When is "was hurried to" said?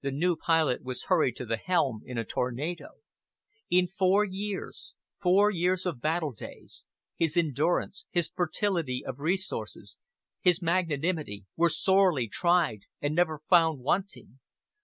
0.82-1.46